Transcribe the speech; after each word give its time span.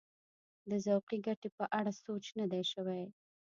د 0.69 0.71
ذوقي 0.85 1.17
ګټې 1.27 1.49
په 1.57 1.65
اړه 1.79 1.91
سوچ 2.03 2.25
نه 2.39 2.45
دی 2.51 2.63
شوی. 2.71 3.03